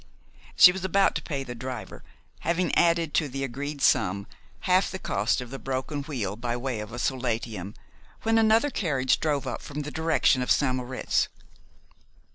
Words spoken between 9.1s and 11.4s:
drove up from the direction of St. Moritz.